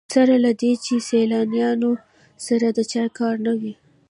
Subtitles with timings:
[0.13, 1.91] سره له دې چې سیلانیانو
[2.45, 3.73] سره د چا کار نه وي.